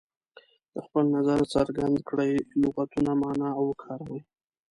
[0.73, 4.21] د خپل نظر څرګند کړئ لغتونه معنا او وکاروي.